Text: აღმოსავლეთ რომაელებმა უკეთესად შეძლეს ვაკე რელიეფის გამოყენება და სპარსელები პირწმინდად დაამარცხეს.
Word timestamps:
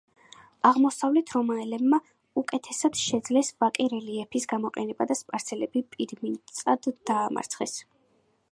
აღმოსავლეთ 0.67 1.33
რომაელებმა 1.35 1.99
უკეთესად 2.41 2.97
შეძლეს 3.01 3.53
ვაკე 3.65 3.87
რელიეფის 3.93 4.49
გამოყენება 4.55 5.07
და 5.13 5.19
სპარსელები 5.23 5.85
პირწმინდად 5.93 6.89
დაამარცხეს. 7.13 7.77